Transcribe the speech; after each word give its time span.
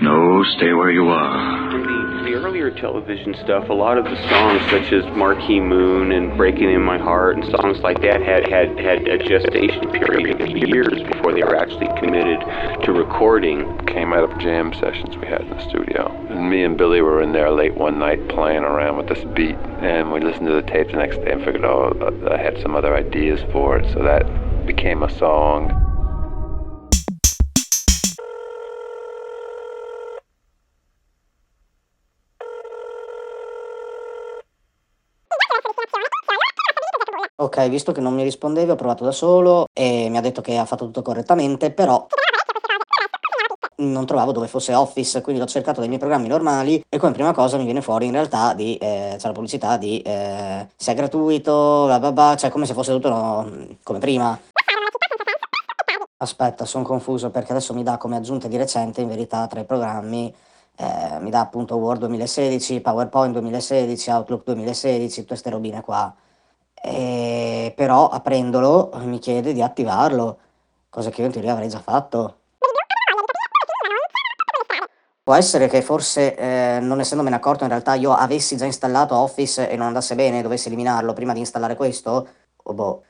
No, 0.00 0.44
stay 0.56 0.72
where 0.72 0.90
you 0.90 1.08
are. 1.08 1.78
The, 1.78 2.30
the 2.30 2.34
earlier 2.34 2.70
television 2.70 3.34
stuff, 3.42 3.68
a 3.68 3.72
lot 3.72 3.98
of 3.98 4.04
the 4.04 4.16
songs, 4.28 4.62
such 4.70 4.92
as 4.92 5.04
Marquee 5.16 5.60
Moon 5.60 6.12
and 6.12 6.36
Breaking 6.36 6.70
in 6.70 6.82
My 6.82 6.98
Heart, 6.98 7.38
and 7.38 7.44
songs 7.50 7.78
like 7.80 8.00
that, 8.02 8.22
had 8.22 8.48
had 8.48 8.78
had 8.78 9.08
a 9.08 9.18
gestation 9.18 9.90
period 9.90 10.40
of 10.40 10.48
years 10.48 11.02
before 11.02 11.32
they 11.32 11.42
were 11.42 11.56
actually 11.56 11.88
committed 11.98 12.40
to 12.84 12.92
recording. 12.92 13.78
Came 13.86 14.12
out 14.12 14.30
of 14.30 14.38
jam 14.38 14.72
sessions 14.74 15.16
we 15.16 15.26
had 15.26 15.40
in 15.42 15.50
the 15.50 15.68
studio. 15.68 16.12
And 16.28 16.50
me 16.50 16.62
and 16.62 16.76
Billy 16.76 17.00
were 17.00 17.22
in 17.22 17.32
there 17.32 17.50
late 17.50 17.74
one 17.74 17.98
night 17.98 18.28
playing 18.28 18.62
around 18.62 18.98
with 18.98 19.08
this 19.08 19.24
beat, 19.34 19.56
and 19.80 20.12
we 20.12 20.20
listened 20.20 20.46
to 20.46 20.52
the 20.52 20.62
tape 20.62 20.88
the 20.88 20.98
next 20.98 21.16
day 21.18 21.32
and 21.32 21.44
figured, 21.44 21.64
oh, 21.64 21.92
I 22.30 22.36
had 22.36 22.60
some 22.60 22.76
other 22.76 22.94
ideas 22.94 23.40
for 23.52 23.78
it, 23.78 23.92
so 23.92 24.02
that 24.02 24.66
became 24.66 25.02
a 25.02 25.10
song. 25.10 25.85
Ok, 37.38 37.68
visto 37.68 37.92
che 37.92 38.00
non 38.00 38.14
mi 38.14 38.22
rispondevi, 38.22 38.70
ho 38.70 38.76
provato 38.76 39.04
da 39.04 39.12
solo 39.12 39.66
e 39.74 40.08
mi 40.08 40.16
ha 40.16 40.22
detto 40.22 40.40
che 40.40 40.56
ha 40.56 40.64
fatto 40.64 40.86
tutto 40.86 41.02
correttamente, 41.02 41.70
però 41.70 42.06
non 43.76 44.06
trovavo 44.06 44.32
dove 44.32 44.48
fosse 44.48 44.72
Office, 44.72 45.20
quindi 45.20 45.42
l'ho 45.42 45.46
cercato 45.46 45.80
dai 45.80 45.88
miei 45.88 46.00
programmi 46.00 46.28
normali 46.28 46.82
e 46.88 46.96
come 46.96 47.12
prima 47.12 47.34
cosa 47.34 47.58
mi 47.58 47.64
viene 47.64 47.82
fuori 47.82 48.06
in 48.06 48.12
realtà 48.12 48.54
di, 48.54 48.78
eh, 48.78 49.16
c'è 49.18 49.26
la 49.26 49.34
pubblicità 49.34 49.76
di 49.76 50.00
eh, 50.00 50.66
se 50.74 50.92
è 50.92 50.94
gratuito, 50.94 51.84
bla 51.84 51.98
bla 51.98 52.12
bla, 52.12 52.36
cioè 52.38 52.48
come 52.48 52.64
se 52.64 52.72
fosse 52.72 52.92
tutto 52.92 53.10
no, 53.10 53.66
come 53.82 53.98
prima. 53.98 54.40
Aspetta, 56.16 56.64
sono 56.64 56.84
confuso 56.84 57.28
perché 57.28 57.52
adesso 57.52 57.74
mi 57.74 57.82
dà 57.82 57.98
come 57.98 58.16
aggiunte 58.16 58.48
di 58.48 58.56
recente, 58.56 59.02
in 59.02 59.08
verità, 59.08 59.46
tra 59.46 59.60
i 59.60 59.66
programmi, 59.66 60.34
eh, 60.74 61.18
mi 61.20 61.28
dà 61.28 61.40
appunto 61.40 61.76
Word 61.76 61.98
2016, 62.00 62.80
PowerPoint 62.80 63.32
2016, 63.32 64.10
Outlook 64.10 64.44
2016, 64.44 65.16
tutte 65.16 65.26
queste 65.26 65.50
robine 65.50 65.82
qua. 65.82 66.14
E 66.88 67.72
però 67.74 68.08
aprendolo 68.08 68.92
mi 69.02 69.18
chiede 69.18 69.52
di 69.52 69.60
attivarlo, 69.60 70.38
cosa 70.88 71.10
che 71.10 71.20
io 71.20 71.26
in 71.26 71.32
teoria 71.32 71.52
avrei 71.52 71.68
già 71.68 71.80
fatto. 71.80 72.36
Può 75.20 75.34
essere 75.34 75.66
che 75.66 75.82
forse, 75.82 76.36
eh, 76.36 76.78
non 76.80 77.00
essendomene 77.00 77.34
accorto, 77.34 77.64
in 77.64 77.70
realtà 77.70 77.94
io 77.94 78.12
avessi 78.12 78.56
già 78.56 78.66
installato 78.66 79.16
Office 79.16 79.68
e 79.68 79.74
non 79.74 79.88
andasse 79.88 80.14
bene, 80.14 80.42
dovessi 80.42 80.68
eliminarlo 80.68 81.12
prima 81.12 81.32
di 81.32 81.40
installare 81.40 81.74
questo? 81.74 82.28
O 82.62 82.72
boh. 82.72 83.02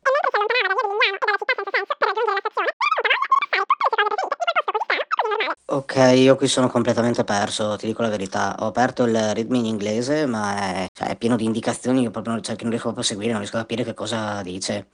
Ok, 5.68 5.96
io 6.14 6.36
qui 6.36 6.46
sono 6.46 6.68
completamente 6.68 7.24
perso, 7.24 7.74
ti 7.76 7.86
dico 7.86 8.00
la 8.02 8.08
verità. 8.08 8.54
Ho 8.60 8.66
aperto 8.66 9.02
il 9.02 9.12
readme 9.34 9.58
in 9.58 9.64
inglese, 9.64 10.24
ma 10.24 10.56
è, 10.56 10.86
cioè, 10.92 11.08
è 11.08 11.16
pieno 11.16 11.34
di 11.34 11.44
indicazioni, 11.44 12.02
io 12.02 12.10
proprio 12.12 12.34
non, 12.34 12.42
cioè, 12.42 12.54
che 12.54 12.62
non 12.62 12.70
riesco 12.70 12.92
proprio 12.92 13.04
a 13.04 13.08
seguire, 13.08 13.32
non 13.32 13.40
riesco 13.40 13.56
a 13.56 13.60
capire 13.60 13.82
che 13.82 13.92
cosa 13.94 14.42
dice. 14.42 14.86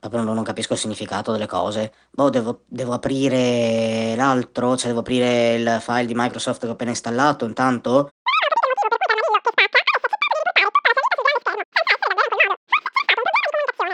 Proprio 0.00 0.22
non, 0.22 0.34
non 0.34 0.42
capisco 0.42 0.72
il 0.72 0.80
significato 0.80 1.30
delle 1.30 1.46
cose. 1.46 1.92
Boh, 2.10 2.28
devo, 2.30 2.62
devo 2.66 2.92
aprire 2.94 4.14
l'altro, 4.16 4.76
cioè 4.76 4.88
devo 4.88 5.00
aprire 5.00 5.54
il 5.54 5.78
file 5.80 6.06
di 6.06 6.14
Microsoft 6.16 6.60
che 6.62 6.66
ho 6.68 6.72
appena 6.72 6.90
installato 6.90 7.44
intanto. 7.44 8.10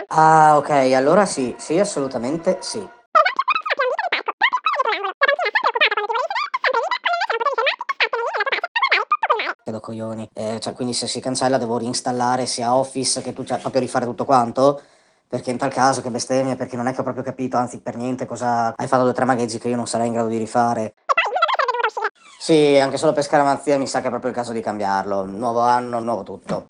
Ah, 0.07 0.57
ok, 0.57 0.69
allora 0.95 1.25
sì, 1.25 1.53
sì, 1.57 1.77
assolutamente 1.79 2.57
sì. 2.61 2.87
Do 9.73 9.79
coglioni. 9.79 10.29
Eh, 10.35 10.59
cioè, 10.59 10.73
quindi 10.73 10.93
se 10.93 11.07
si 11.07 11.19
cancella 11.19 11.57
devo 11.57 11.79
reinstallare 11.79 12.45
sia 12.45 12.75
Office 12.75 13.23
che 13.23 13.33
tu, 13.33 13.43
cioè, 13.43 13.57
proprio 13.57 13.81
rifare 13.81 14.05
tutto 14.05 14.23
quanto. 14.23 14.79
Perché 15.27 15.49
in 15.49 15.57
tal 15.57 15.73
caso 15.73 16.03
che 16.03 16.11
bestemmia, 16.11 16.55
perché 16.55 16.75
non 16.75 16.85
è 16.85 16.93
che 16.93 16.99
ho 16.99 17.03
proprio 17.03 17.23
capito, 17.23 17.57
anzi 17.57 17.81
per 17.81 17.95
niente, 17.95 18.27
cosa 18.27 18.75
hai 18.75 18.85
fatto 18.85 19.01
due 19.01 19.11
o 19.11 19.15
tre 19.15 19.25
magheggi 19.25 19.57
che 19.57 19.69
io 19.69 19.75
non 19.75 19.87
sarei 19.87 20.05
in 20.05 20.13
grado 20.13 20.27
di 20.27 20.37
rifare. 20.37 20.93
Sì, 22.37 22.77
anche 22.77 22.97
solo 22.97 23.13
per 23.13 23.23
scaramanzia 23.23 23.79
mi 23.79 23.87
sa 23.87 24.01
che 24.01 24.07
è 24.07 24.09
proprio 24.09 24.29
il 24.29 24.35
caso 24.35 24.51
di 24.51 24.61
cambiarlo. 24.61 25.25
Nuovo 25.25 25.61
anno, 25.61 25.99
nuovo 25.99 26.21
tutto. 26.21 26.67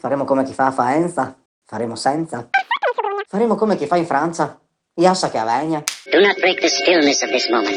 Faremo 0.00 0.24
come 0.24 0.42
chi 0.42 0.54
fa 0.54 0.66
a 0.66 0.72
Faenza? 0.72 1.36
Faremo 1.64 1.94
senza? 1.94 2.48
Faremo 3.28 3.54
come 3.54 3.76
chi 3.76 3.86
fa 3.86 3.94
in 3.94 4.06
Francia? 4.06 4.58
Iassa 4.94 5.30
che 5.30 5.38
avegna. 5.38 5.84
Do 6.10 6.18
not 6.18 6.36
break 6.40 6.60
the 6.60 6.68
stillness 6.68 7.22
of 7.22 7.30
this 7.30 7.48
moment. 7.48 7.76